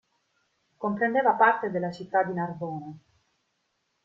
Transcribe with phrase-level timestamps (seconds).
[0.79, 2.91] Comprendeva parte della città di Narbona.